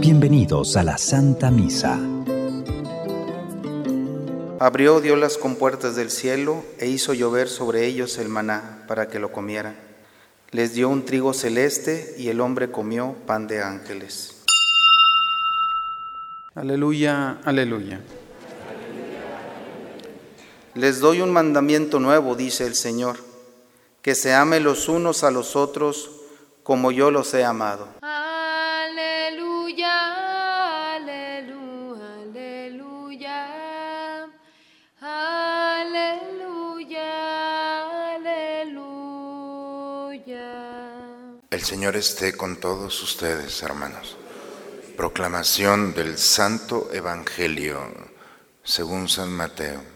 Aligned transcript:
Bienvenidos 0.00 0.76
a 0.76 0.82
la 0.82 0.98
Santa 0.98 1.50
Misa. 1.50 1.98
Abrió 4.58 5.00
Dios 5.00 5.18
las 5.18 5.36
compuertas 5.36 5.96
del 5.96 6.10
cielo 6.10 6.64
e 6.78 6.88
hizo 6.88 7.12
llover 7.12 7.48
sobre 7.48 7.86
ellos 7.86 8.16
el 8.18 8.28
maná 8.28 8.84
para 8.88 9.08
que 9.08 9.18
lo 9.18 9.32
comieran. 9.32 9.76
Les 10.52 10.74
dio 10.74 10.88
un 10.88 11.04
trigo 11.04 11.34
celeste 11.34 12.14
y 12.18 12.28
el 12.28 12.40
hombre 12.40 12.70
comió 12.70 13.14
pan 13.26 13.46
de 13.46 13.62
ángeles. 13.62 14.36
Aleluya, 16.54 17.38
aleluya. 17.44 18.00
Les 20.74 21.00
doy 21.00 21.20
un 21.20 21.32
mandamiento 21.32 22.00
nuevo, 22.00 22.34
dice 22.34 22.66
el 22.66 22.74
Señor, 22.74 23.25
que 24.06 24.14
se 24.14 24.32
ame 24.32 24.60
los 24.60 24.88
unos 24.88 25.24
a 25.24 25.32
los 25.32 25.56
otros 25.56 26.08
como 26.62 26.92
yo 26.92 27.10
los 27.10 27.34
he 27.34 27.44
amado. 27.44 27.88
El 41.50 41.64
Señor 41.64 41.96
esté 41.96 42.36
con 42.36 42.60
todos 42.60 43.02
ustedes, 43.02 43.60
hermanos. 43.64 44.16
Proclamación 44.96 45.94
del 45.94 46.16
Santo 46.16 46.90
Evangelio 46.92 47.80
según 48.62 49.08
San 49.08 49.32
Mateo. 49.32 49.95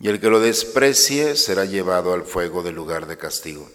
y 0.00 0.08
el 0.08 0.18
que 0.18 0.30
lo 0.30 0.40
desprecie 0.40 1.36
será 1.36 1.66
llevado 1.66 2.14
al 2.14 2.24
fuego 2.24 2.62
del 2.62 2.74
lugar 2.74 3.06
de 3.06 3.18
castigo. 3.18 3.70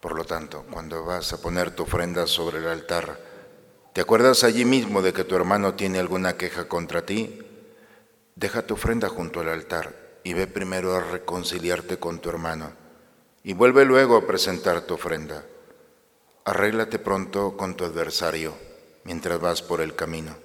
Por 0.00 0.14
lo 0.14 0.24
tanto, 0.24 0.66
cuando 0.70 1.02
vas 1.04 1.32
a 1.32 1.40
poner 1.40 1.70
tu 1.70 1.84
ofrenda 1.84 2.26
sobre 2.26 2.58
el 2.58 2.68
altar, 2.68 3.18
¿te 3.94 4.02
acuerdas 4.02 4.44
allí 4.44 4.66
mismo 4.66 5.00
de 5.00 5.14
que 5.14 5.24
tu 5.24 5.34
hermano 5.34 5.74
tiene 5.74 5.98
alguna 5.98 6.36
queja 6.36 6.68
contra 6.68 7.06
ti? 7.06 7.40
Deja 8.36 8.66
tu 8.66 8.74
ofrenda 8.74 9.08
junto 9.08 9.40
al 9.40 9.48
altar 9.48 9.96
y 10.24 10.34
ve 10.34 10.46
primero 10.46 10.94
a 10.94 11.00
reconciliarte 11.00 11.98
con 11.98 12.18
tu 12.18 12.28
hermano 12.28 12.72
y 13.42 13.54
vuelve 13.54 13.86
luego 13.86 14.16
a 14.16 14.26
presentar 14.26 14.82
tu 14.82 14.94
ofrenda. 14.94 15.46
Arréglate 16.44 16.98
pronto 16.98 17.56
con 17.56 17.74
tu 17.74 17.84
adversario 17.84 18.54
mientras 19.04 19.40
vas 19.40 19.62
por 19.62 19.80
el 19.80 19.94
camino. 19.94 20.36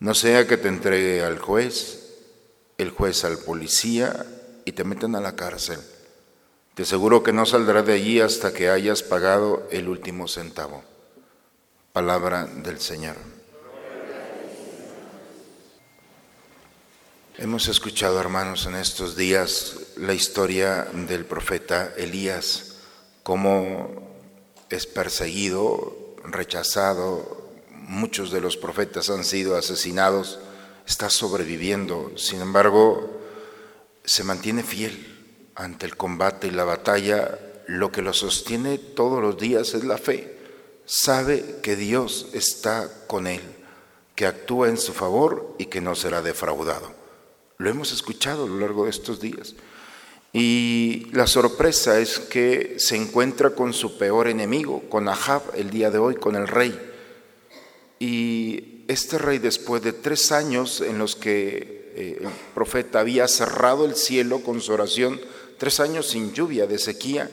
No 0.00 0.14
sea 0.14 0.48
que 0.48 0.56
te 0.56 0.68
entregue 0.68 1.22
al 1.22 1.38
juez, 1.38 2.07
el 2.78 2.90
juez 2.90 3.24
al 3.24 3.38
policía 3.38 4.24
y 4.64 4.72
te 4.72 4.84
metan 4.84 5.16
a 5.16 5.20
la 5.20 5.34
cárcel. 5.34 5.80
Te 6.74 6.84
aseguro 6.84 7.24
que 7.24 7.32
no 7.32 7.44
saldrás 7.44 7.84
de 7.84 7.94
allí 7.94 8.20
hasta 8.20 8.52
que 8.52 8.70
hayas 8.70 9.02
pagado 9.02 9.66
el 9.72 9.88
último 9.88 10.28
centavo. 10.28 10.84
Palabra 11.92 12.46
del 12.46 12.80
Señor. 12.80 13.16
Hemos 17.36 17.66
escuchado, 17.66 18.20
hermanos, 18.20 18.66
en 18.66 18.76
estos 18.76 19.16
días 19.16 19.76
la 19.96 20.14
historia 20.14 20.86
del 20.92 21.24
profeta 21.24 21.92
Elías, 21.96 22.76
cómo 23.24 24.08
es 24.70 24.86
perseguido, 24.86 26.14
rechazado, 26.24 27.48
muchos 27.72 28.30
de 28.30 28.40
los 28.40 28.56
profetas 28.56 29.10
han 29.10 29.24
sido 29.24 29.56
asesinados, 29.56 30.38
está 30.88 31.10
sobreviviendo, 31.10 32.12
sin 32.16 32.40
embargo, 32.40 33.20
se 34.04 34.24
mantiene 34.24 34.62
fiel 34.62 35.52
ante 35.54 35.84
el 35.84 35.98
combate 35.98 36.48
y 36.48 36.50
la 36.50 36.64
batalla, 36.64 37.38
lo 37.66 37.92
que 37.92 38.00
lo 38.00 38.14
sostiene 38.14 38.78
todos 38.78 39.20
los 39.20 39.36
días 39.36 39.74
es 39.74 39.84
la 39.84 39.98
fe, 39.98 40.38
sabe 40.86 41.56
que 41.62 41.76
Dios 41.76 42.30
está 42.32 42.90
con 43.06 43.26
él, 43.26 43.42
que 44.14 44.24
actúa 44.24 44.70
en 44.70 44.78
su 44.78 44.94
favor 44.94 45.54
y 45.58 45.66
que 45.66 45.82
no 45.82 45.94
será 45.94 46.22
defraudado. 46.22 46.94
Lo 47.58 47.68
hemos 47.68 47.92
escuchado 47.92 48.44
a 48.44 48.48
lo 48.48 48.58
largo 48.58 48.84
de 48.84 48.90
estos 48.90 49.20
días. 49.20 49.54
Y 50.32 51.08
la 51.12 51.26
sorpresa 51.26 51.98
es 52.00 52.18
que 52.18 52.76
se 52.78 52.96
encuentra 52.96 53.50
con 53.50 53.74
su 53.74 53.98
peor 53.98 54.28
enemigo, 54.28 54.88
con 54.88 55.08
Ahab 55.08 55.42
el 55.54 55.70
día 55.70 55.90
de 55.90 55.98
hoy, 55.98 56.14
con 56.14 56.36
el 56.36 56.48
rey. 56.48 56.78
Y 57.98 58.77
este 58.88 59.18
rey, 59.18 59.38
después 59.38 59.82
de 59.82 59.92
tres 59.92 60.32
años 60.32 60.80
en 60.80 60.98
los 60.98 61.14
que 61.14 61.92
eh, 61.94 62.18
el 62.20 62.28
profeta 62.54 63.00
había 63.00 63.28
cerrado 63.28 63.84
el 63.84 63.94
cielo 63.94 64.42
con 64.42 64.60
su 64.60 64.72
oración, 64.72 65.20
tres 65.58 65.78
años 65.78 66.08
sin 66.08 66.32
lluvia, 66.32 66.66
de 66.66 66.78
sequía, 66.78 67.30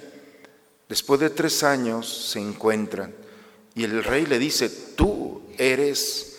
después 0.90 1.20
de 1.22 1.30
tres 1.30 1.64
años 1.64 2.30
se 2.32 2.40
encuentran. 2.40 3.16
Y 3.74 3.86
el 3.86 4.04
rey 4.04 4.26
le 4.26 4.38
dice, 4.38 4.70
tú 4.70 5.44
eres 5.58 6.34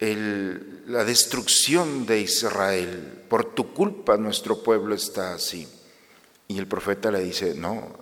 la 0.00 1.04
destrucción 1.04 2.06
de 2.06 2.20
Israel. 2.20 3.24
Por 3.28 3.54
tu 3.54 3.72
culpa 3.72 4.16
nuestro 4.16 4.62
pueblo 4.62 4.94
está 4.94 5.34
así. 5.34 5.66
Y 6.46 6.58
el 6.58 6.66
profeta 6.66 7.10
le 7.10 7.20
dice, 7.20 7.54
no, 7.54 7.98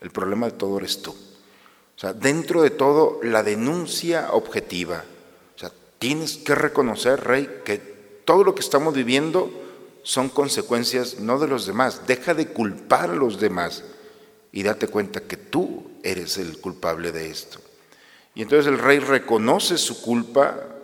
el 0.00 0.10
problema 0.10 0.46
de 0.46 0.52
todo 0.52 0.78
eres 0.78 1.02
tú. 1.02 1.10
O 1.10 1.98
sea, 1.98 2.12
dentro 2.12 2.62
de 2.62 2.70
todo, 2.70 3.20
la 3.22 3.42
denuncia 3.42 4.32
objetiva. 4.32 5.04
Tienes 5.98 6.36
que 6.36 6.54
reconocer, 6.54 7.24
rey, 7.24 7.62
que 7.64 7.78
todo 8.24 8.44
lo 8.44 8.54
que 8.54 8.60
estamos 8.60 8.94
viviendo 8.94 9.50
son 10.02 10.28
consecuencias 10.28 11.18
no 11.20 11.38
de 11.38 11.48
los 11.48 11.66
demás. 11.66 12.06
Deja 12.06 12.34
de 12.34 12.48
culpar 12.48 13.10
a 13.10 13.14
los 13.14 13.40
demás 13.40 13.84
y 14.52 14.62
date 14.62 14.88
cuenta 14.88 15.20
que 15.20 15.36
tú 15.36 15.90
eres 16.02 16.38
el 16.38 16.60
culpable 16.60 17.12
de 17.12 17.30
esto. 17.30 17.60
Y 18.34 18.42
entonces 18.42 18.66
el 18.66 18.78
rey 18.78 18.98
reconoce 18.98 19.78
su 19.78 20.02
culpa, 20.02 20.74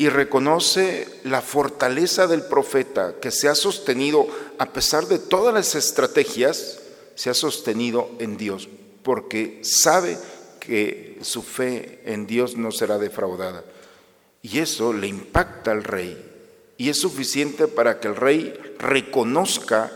y 0.00 0.08
reconoce 0.08 1.08
la 1.24 1.42
fortaleza 1.42 2.28
del 2.28 2.42
profeta 2.42 3.16
que 3.20 3.32
se 3.32 3.48
ha 3.48 3.56
sostenido, 3.56 4.28
a 4.58 4.72
pesar 4.72 5.06
de 5.06 5.18
todas 5.18 5.52
las 5.52 5.74
estrategias, 5.74 6.78
se 7.16 7.30
ha 7.30 7.34
sostenido 7.34 8.08
en 8.20 8.36
Dios, 8.36 8.68
porque 9.02 9.58
sabe 9.64 10.16
que 10.60 11.18
su 11.22 11.42
fe 11.42 12.00
en 12.04 12.28
Dios 12.28 12.56
no 12.56 12.70
será 12.70 12.96
defraudada. 12.98 13.64
Y 14.42 14.58
eso 14.58 14.92
le 14.92 15.08
impacta 15.08 15.72
al 15.72 15.84
rey. 15.84 16.24
Y 16.76 16.90
es 16.90 17.00
suficiente 17.00 17.66
para 17.66 18.00
que 18.00 18.08
el 18.08 18.16
rey 18.16 18.54
reconozca, 18.78 19.92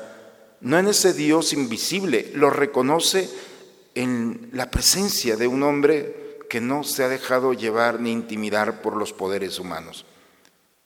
no 0.60 0.78
en 0.78 0.88
ese 0.88 1.12
Dios 1.12 1.52
invisible, 1.52 2.32
lo 2.34 2.50
reconoce 2.50 3.30
en 3.94 4.50
la 4.52 4.70
presencia 4.70 5.36
de 5.36 5.46
un 5.46 5.62
hombre 5.62 6.38
que 6.48 6.60
no 6.60 6.84
se 6.84 7.04
ha 7.04 7.08
dejado 7.08 7.52
llevar 7.52 8.00
ni 8.00 8.12
intimidar 8.12 8.82
por 8.82 8.96
los 8.96 9.12
poderes 9.12 9.58
humanos. 9.58 10.04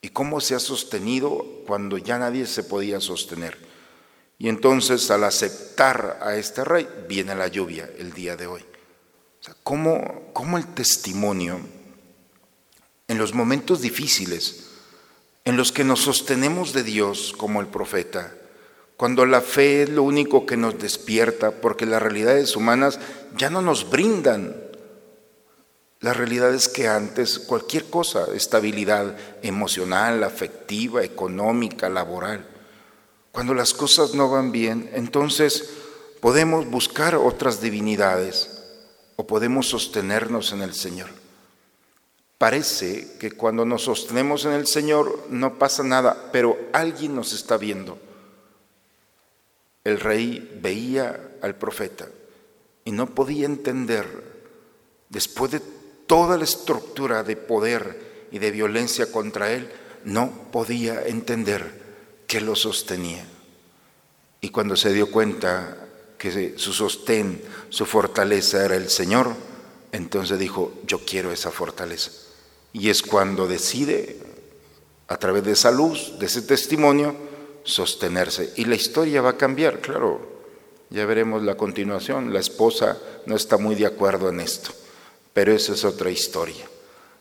¿Y 0.03 0.11
cómo 0.11 0.41
se 0.41 0.55
ha 0.55 0.61
sostenido 0.61 1.45
cuando 1.67 1.99
ya 1.99 2.19
nadie 2.19 2.47
se 2.47 2.63
podía 2.63 3.01
sostener? 3.01 3.57
Y 4.39 4.49
entonces 4.49 5.11
al 5.11 5.25
aceptar 5.25 6.21
a 6.23 6.37
este 6.37 6.63
rey 6.63 6.87
viene 7.09 7.35
la 7.35 7.49
lluvia 7.49 7.91
el 7.99 8.13
día 8.13 8.37
de 8.37 8.47
hoy. 8.47 8.65
¿cómo, 9.63 10.31
¿Cómo 10.33 10.59
el 10.59 10.67
testimonio 10.75 11.61
en 13.09 13.19
los 13.19 13.35
momentos 13.35 13.81
difíciles, 13.81 14.71
en 15.45 15.57
los 15.57 15.73
que 15.73 15.85
nos 15.85 16.01
sostenemos 16.01 16.73
de 16.73 16.83
Dios 16.83 17.35
como 17.37 17.61
el 17.61 17.67
profeta, 17.69 18.35
cuando 18.97 19.27
la 19.27 19.41
fe 19.41 19.83
es 19.83 19.91
lo 19.91 20.03
único 20.03 20.47
que 20.47 20.57
nos 20.57 20.79
despierta, 20.79 21.51
porque 21.51 21.87
las 21.87 22.03
realidades 22.03 22.57
humanas 22.57 22.99
ya 23.37 23.51
no 23.51 23.63
nos 23.63 23.91
brindan 23.91 24.67
la 26.01 26.13
realidad 26.13 26.55
es 26.55 26.69
que 26.69 26.89
antes 26.89 27.39
cualquier 27.39 27.87
cosa, 27.87 28.27
estabilidad 28.35 29.17
emocional, 29.43 30.25
afectiva, 30.25 31.03
económica, 31.03 31.89
laboral, 31.89 32.47
cuando 33.33 33.55
las 33.55 33.73
cosas 33.73 34.15
no 34.15 34.31
van 34.31 34.53
bien, 34.53 34.91
entonces 34.93 35.71
podemos 36.21 36.67
buscar 36.67 37.15
otras 37.17 37.61
divinidades 37.61 38.63
o 39.17 39.27
podemos 39.27 39.69
sostenernos 39.69 40.53
en 40.53 40.63
el 40.63 40.75
Señor. 40.75 41.09
Parece 42.39 43.17
que 43.19 43.33
cuando 43.33 43.65
nos 43.65 43.85
sostenemos 43.85 44.45
en 44.45 44.53
el 44.53 44.67
Señor 44.67 45.27
no 45.31 45.59
pasa 45.59 45.83
nada, 45.83 46.31
pero 46.33 46.59
alguien 46.73 47.15
nos 47.15 47.33
está 47.33 47.57
viendo. 47.57 47.99
El 49.85 50.01
rey 50.01 50.59
veía 50.61 51.31
al 51.41 51.55
profeta 51.55 52.09
y 52.85 52.93
no 52.93 53.07
podía 53.15 53.47
entender, 53.47 54.07
después 55.09 55.53
de 55.53 55.63
toda 56.07 56.37
la 56.37 56.45
estructura 56.45 57.23
de 57.23 57.37
poder 57.37 58.29
y 58.31 58.39
de 58.39 58.51
violencia 58.51 59.11
contra 59.11 59.53
él, 59.53 59.71
no 60.05 60.31
podía 60.53 61.07
entender 61.07 61.87
qué 62.27 62.41
lo 62.41 62.55
sostenía. 62.55 63.25
Y 64.43 64.51
cuando 64.51 64.77
se 64.77 64.93
dio 64.93 65.11
cuenta 65.11 65.89
que 66.19 66.59
su 66.59 66.73
sostén, 66.73 67.43
su 67.71 67.87
fortaleza 67.87 68.65
era 68.65 68.77
el 68.77 68.91
Señor, 68.91 69.35
entonces 69.93 70.39
dijo, 70.39 70.75
yo 70.87 70.99
quiero 71.05 71.33
esa 71.33 71.51
fortaleza. 71.51 72.26
Y 72.77 72.91
es 72.91 73.01
cuando 73.01 73.49
decide, 73.49 74.19
a 75.09 75.17
través 75.17 75.43
de 75.45 75.53
esa 75.53 75.71
luz, 75.71 76.19
de 76.19 76.27
ese 76.27 76.43
testimonio, 76.43 77.17
sostenerse. 77.65 78.53
Y 78.57 78.67
la 78.67 78.75
historia 78.75 79.23
va 79.23 79.31
a 79.31 79.37
cambiar, 79.39 79.81
claro. 79.81 80.21
Ya 80.91 81.07
veremos 81.07 81.43
la 81.43 81.57
continuación. 81.57 82.35
La 82.35 82.41
esposa 82.41 82.99
no 83.25 83.35
está 83.35 83.57
muy 83.57 83.77
de 83.77 83.87
acuerdo 83.87 84.29
en 84.29 84.41
esto, 84.41 84.73
pero 85.33 85.55
esa 85.55 85.73
es 85.73 85.87
otra 85.87 86.11
historia. 86.11 86.69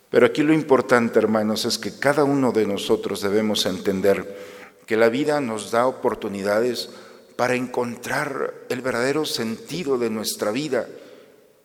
Pero 0.10 0.26
aquí 0.26 0.44
lo 0.44 0.52
importante, 0.52 1.20
hermanos, 1.20 1.64
es 1.64 1.78
que 1.78 2.00
cada 2.00 2.26
uno 2.26 2.52
de 2.52 2.68
nosotros 2.68 3.22
debemos 3.22 3.66
entender 3.66 4.38
que 4.86 4.98
la 4.98 5.08
vida 5.08 5.40
nos 5.40 5.72
da 5.72 5.88
oportunidades 5.88 6.90
para 7.38 7.56
encontrar 7.56 8.54
el 8.68 8.82
verdadero 8.82 9.24
sentido 9.24 9.98
de 9.98 10.10
nuestra 10.10 10.52
vida 10.52 10.86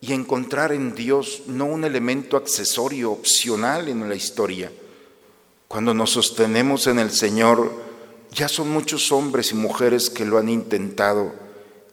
y 0.01 0.13
encontrar 0.13 0.71
en 0.71 0.95
Dios 0.95 1.43
no 1.45 1.65
un 1.65 1.83
elemento 1.83 2.35
accesorio, 2.35 3.11
opcional 3.11 3.87
en 3.87 4.09
la 4.09 4.15
historia. 4.15 4.71
Cuando 5.67 5.93
nos 5.93 6.09
sostenemos 6.09 6.87
en 6.87 6.97
el 6.97 7.11
Señor, 7.11 7.71
ya 8.33 8.49
son 8.49 8.69
muchos 8.71 9.11
hombres 9.11 9.51
y 9.51 9.55
mujeres 9.55 10.09
que 10.09 10.25
lo 10.25 10.39
han 10.39 10.49
intentado 10.49 11.33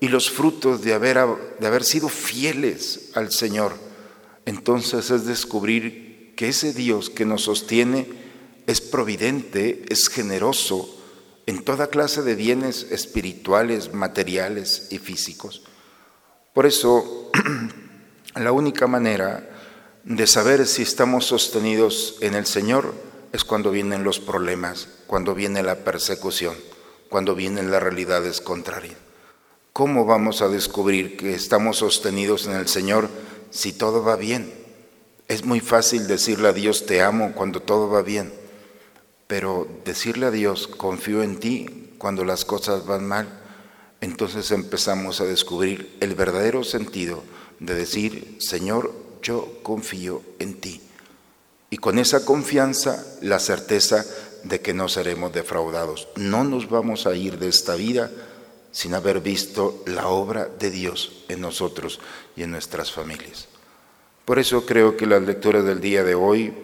y 0.00 0.08
los 0.08 0.30
frutos 0.30 0.82
de 0.82 0.94
haber, 0.94 1.18
de 1.60 1.66
haber 1.66 1.84
sido 1.84 2.08
fieles 2.08 3.10
al 3.14 3.30
Señor. 3.30 3.74
Entonces 4.46 5.10
es 5.10 5.26
descubrir 5.26 6.32
que 6.34 6.48
ese 6.48 6.72
Dios 6.72 7.10
que 7.10 7.26
nos 7.26 7.42
sostiene 7.42 8.06
es 8.66 8.80
providente, 8.80 9.84
es 9.90 10.08
generoso 10.08 10.94
en 11.46 11.62
toda 11.62 11.88
clase 11.88 12.22
de 12.22 12.34
bienes 12.34 12.86
espirituales, 12.90 13.92
materiales 13.92 14.88
y 14.90 14.98
físicos. 14.98 15.62
Por 16.54 16.66
eso, 16.66 17.30
la 18.34 18.52
única 18.52 18.86
manera 18.86 19.48
de 20.04 20.26
saber 20.26 20.66
si 20.66 20.82
estamos 20.82 21.26
sostenidos 21.26 22.16
en 22.20 22.34
el 22.34 22.46
Señor 22.46 22.94
es 23.32 23.44
cuando 23.44 23.70
vienen 23.70 24.04
los 24.04 24.20
problemas, 24.20 24.88
cuando 25.06 25.34
viene 25.34 25.62
la 25.62 25.76
persecución, 25.76 26.54
cuando 27.08 27.34
vienen 27.34 27.70
las 27.70 27.82
realidades 27.82 28.40
contrarias. 28.40 28.96
¿Cómo 29.72 30.06
vamos 30.06 30.42
a 30.42 30.48
descubrir 30.48 31.16
que 31.16 31.34
estamos 31.34 31.78
sostenidos 31.78 32.46
en 32.46 32.54
el 32.54 32.68
Señor 32.68 33.08
si 33.50 33.72
todo 33.72 34.02
va 34.02 34.16
bien? 34.16 34.52
Es 35.28 35.44
muy 35.44 35.60
fácil 35.60 36.06
decirle 36.06 36.48
a 36.48 36.52
Dios 36.52 36.86
te 36.86 37.02
amo 37.02 37.32
cuando 37.34 37.60
todo 37.60 37.88
va 37.88 38.02
bien, 38.02 38.32
pero 39.26 39.68
decirle 39.84 40.26
a 40.26 40.30
Dios 40.30 40.66
confío 40.66 41.22
en 41.22 41.38
ti 41.38 41.94
cuando 41.98 42.24
las 42.24 42.44
cosas 42.44 42.86
van 42.86 43.06
mal, 43.06 43.28
entonces 44.00 44.50
empezamos 44.50 45.20
a 45.20 45.26
descubrir 45.26 45.96
el 46.00 46.14
verdadero 46.14 46.64
sentido 46.64 47.22
de 47.60 47.74
decir, 47.74 48.36
Señor, 48.40 48.92
yo 49.22 49.60
confío 49.62 50.22
en 50.38 50.60
ti. 50.60 50.80
Y 51.70 51.76
con 51.78 51.98
esa 51.98 52.24
confianza, 52.24 53.04
la 53.20 53.38
certeza 53.38 54.04
de 54.44 54.60
que 54.60 54.74
no 54.74 54.88
seremos 54.88 55.32
defraudados. 55.32 56.08
No 56.16 56.44
nos 56.44 56.68
vamos 56.68 57.06
a 57.06 57.14
ir 57.14 57.38
de 57.38 57.48
esta 57.48 57.74
vida 57.74 58.10
sin 58.72 58.94
haber 58.94 59.20
visto 59.20 59.82
la 59.86 60.08
obra 60.08 60.48
de 60.58 60.70
Dios 60.70 61.24
en 61.28 61.40
nosotros 61.40 62.00
y 62.36 62.42
en 62.42 62.50
nuestras 62.50 62.92
familias. 62.92 63.48
Por 64.24 64.38
eso 64.38 64.66
creo 64.66 64.96
que 64.96 65.06
las 65.06 65.22
lecturas 65.22 65.64
del 65.64 65.80
día 65.80 66.04
de 66.04 66.14
hoy 66.14 66.54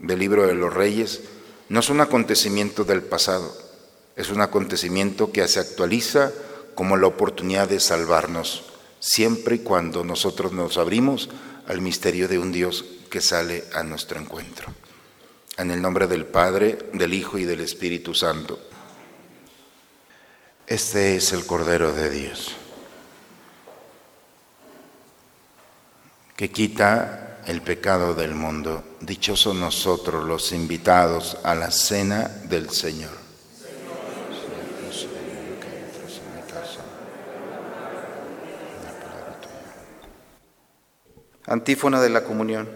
del 0.00 0.18
libro 0.18 0.46
de 0.46 0.54
los 0.54 0.72
reyes 0.72 1.22
no 1.68 1.80
es 1.80 1.88
un 1.88 2.00
acontecimiento 2.00 2.84
del 2.84 3.02
pasado, 3.02 3.56
es 4.16 4.30
un 4.30 4.40
acontecimiento 4.40 5.32
que 5.32 5.46
se 5.48 5.60
actualiza 5.60 6.32
como 6.74 6.96
la 6.96 7.06
oportunidad 7.06 7.68
de 7.68 7.80
salvarnos, 7.80 8.64
siempre 9.04 9.56
y 9.56 9.58
cuando 9.58 10.02
nosotros 10.02 10.52
nos 10.52 10.78
abrimos 10.78 11.28
al 11.66 11.82
misterio 11.82 12.26
de 12.26 12.38
un 12.38 12.52
Dios 12.52 12.86
que 13.10 13.20
sale 13.20 13.64
a 13.74 13.82
nuestro 13.82 14.18
encuentro. 14.18 14.72
En 15.58 15.70
el 15.70 15.82
nombre 15.82 16.06
del 16.06 16.24
Padre, 16.24 16.78
del 16.94 17.12
Hijo 17.12 17.36
y 17.36 17.44
del 17.44 17.60
Espíritu 17.60 18.14
Santo. 18.14 18.58
Este 20.66 21.16
es 21.16 21.34
el 21.34 21.44
Cordero 21.44 21.92
de 21.92 22.08
Dios, 22.08 22.56
que 26.34 26.50
quita 26.50 27.42
el 27.46 27.60
pecado 27.60 28.14
del 28.14 28.34
mundo. 28.34 28.96
Dichosos 29.02 29.54
nosotros 29.54 30.24
los 30.24 30.52
invitados 30.52 31.36
a 31.44 31.54
la 31.54 31.70
cena 31.70 32.28
del 32.48 32.70
Señor. 32.70 33.23
Antífona 41.46 42.00
de 42.00 42.08
la 42.08 42.24
comunión. 42.24 42.68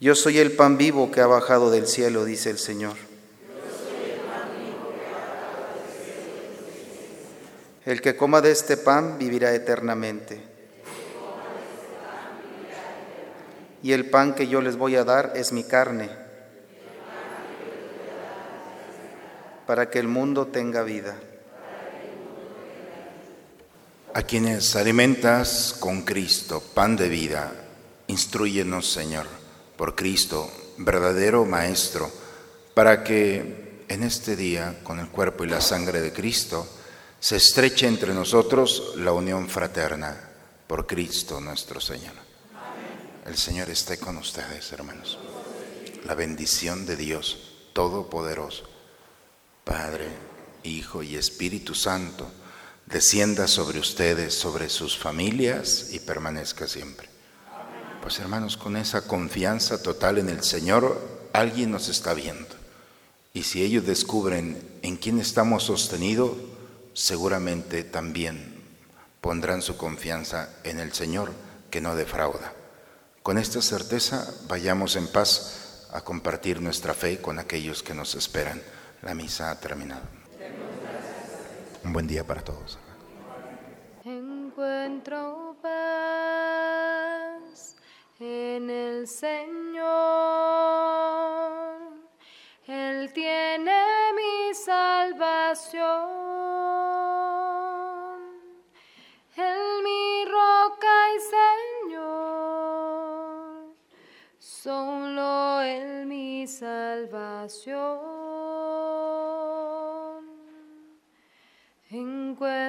Yo 0.00 0.14
soy 0.14 0.38
el 0.38 0.52
pan 0.52 0.78
vivo 0.78 1.10
que 1.10 1.20
ha 1.20 1.26
bajado 1.26 1.70
del 1.70 1.86
cielo, 1.86 2.24
dice 2.24 2.50
el 2.50 2.58
Señor. 2.58 2.96
El 7.84 8.00
que 8.00 8.16
coma 8.16 8.40
de 8.40 8.52
este 8.52 8.76
pan 8.76 9.18
vivirá 9.18 9.54
eternamente. 9.54 10.40
Y 13.82 13.92
el 13.92 14.08
pan 14.08 14.34
que 14.34 14.46
yo 14.46 14.62
les 14.62 14.76
voy 14.76 14.96
a 14.96 15.04
dar 15.04 15.32
es 15.34 15.52
mi 15.52 15.64
carne, 15.64 16.08
para 19.66 19.90
que 19.90 19.98
el 19.98 20.06
mundo 20.06 20.46
tenga 20.46 20.84
vida. 20.84 21.16
A 24.14 24.22
quienes 24.24 24.76
alimentas 24.76 25.74
con 25.80 26.02
Cristo, 26.02 26.60
pan 26.60 26.96
de 26.96 27.08
vida, 27.08 27.50
instruyenos, 28.08 28.92
Señor, 28.92 29.26
por 29.76 29.94
Cristo, 29.94 30.52
verdadero 30.76 31.46
Maestro, 31.46 32.10
para 32.74 33.02
que 33.04 33.84
en 33.88 34.02
este 34.02 34.36
día, 34.36 34.80
con 34.82 35.00
el 35.00 35.08
cuerpo 35.08 35.44
y 35.44 35.48
la 35.48 35.62
sangre 35.62 36.02
de 36.02 36.12
Cristo, 36.12 36.68
se 37.20 37.36
estreche 37.36 37.86
entre 37.86 38.12
nosotros 38.12 38.94
la 38.96 39.12
unión 39.12 39.48
fraterna 39.48 40.14
por 40.66 40.86
Cristo 40.86 41.40
nuestro 41.40 41.80
Señor. 41.80 42.14
El 43.24 43.38
Señor 43.38 43.70
esté 43.70 43.96
con 43.98 44.18
ustedes, 44.18 44.72
hermanos. 44.72 45.18
La 46.04 46.14
bendición 46.14 46.84
de 46.84 46.96
Dios 46.96 47.52
Todopoderoso, 47.72 48.68
Padre, 49.64 50.08
Hijo 50.64 51.02
y 51.02 51.16
Espíritu 51.16 51.74
Santo, 51.74 52.30
descienda 52.86 53.48
sobre 53.48 53.78
ustedes, 53.78 54.34
sobre 54.34 54.68
sus 54.68 54.98
familias 54.98 55.88
y 55.92 56.00
permanezca 56.00 56.66
siempre. 56.68 57.08
Pues 58.02 58.18
hermanos, 58.18 58.56
con 58.56 58.76
esa 58.76 59.06
confianza 59.06 59.82
total 59.82 60.18
en 60.18 60.28
el 60.28 60.42
Señor, 60.42 61.00
alguien 61.32 61.70
nos 61.70 61.88
está 61.88 62.14
viendo. 62.14 62.48
Y 63.32 63.44
si 63.44 63.62
ellos 63.62 63.86
descubren 63.86 64.60
en 64.82 64.96
quién 64.96 65.18
estamos 65.18 65.64
sostenidos, 65.64 66.32
seguramente 66.92 67.84
también 67.84 68.60
pondrán 69.20 69.62
su 69.62 69.76
confianza 69.76 70.50
en 70.64 70.80
el 70.80 70.92
Señor 70.92 71.32
que 71.70 71.80
no 71.80 71.94
defrauda. 71.94 72.52
Con 73.22 73.38
esta 73.38 73.62
certeza 73.62 74.28
vayamos 74.48 74.96
en 74.96 75.06
paz 75.06 75.86
a 75.92 76.00
compartir 76.02 76.60
nuestra 76.60 76.92
fe 76.92 77.20
con 77.20 77.38
aquellos 77.38 77.82
que 77.82 77.94
nos 77.94 78.14
esperan. 78.14 78.60
La 79.02 79.14
misa 79.14 79.50
ha 79.50 79.60
terminado. 79.60 80.21
Un 81.84 81.92
buen 81.92 82.06
día 82.06 82.24
para 82.24 82.42
todos. 82.42 82.78
Encuentro 84.04 85.56
paz 85.60 85.72
en 88.20 88.70
el 88.70 89.08
Señor. 89.08 89.82
Él 92.66 93.12
tiene 93.12 94.12
mi 94.14 94.54
salvación. 94.54 96.22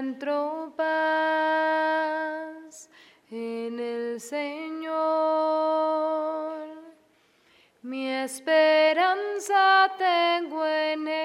encuentro 0.04 0.74
en 3.32 3.80
el 3.80 4.20
Señor. 4.20 4.94
Mi 7.82 8.10
esperanza 8.10 9.92
tengo 9.98 10.66
en 10.66 11.08
Él. 11.08 11.24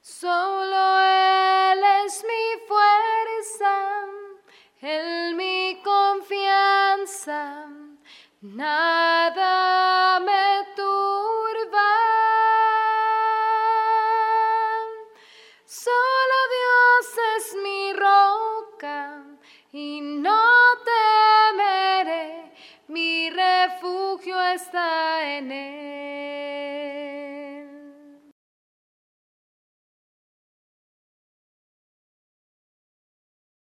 Solo 0.00 1.00
Él 1.02 1.80
es 2.04 2.24
mi 2.24 2.58
fuerza, 2.66 4.06
Él 4.80 5.34
mi 5.36 5.82
confianza. 5.84 7.68
Nada 8.40 8.93